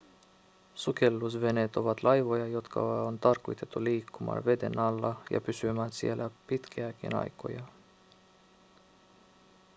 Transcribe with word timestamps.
sukellusveneet 0.75 1.77
ovat 1.77 2.03
laivoja 2.03 2.47
jotka 2.47 3.03
on 3.03 3.19
tarkoitettu 3.19 3.83
liikkumaan 3.83 4.45
veden 4.45 4.79
alla 4.79 5.21
ja 5.31 5.41
pysymään 5.41 5.91
siellä 5.91 6.29
pitkiäkin 6.47 7.15
aikoja 7.15 7.63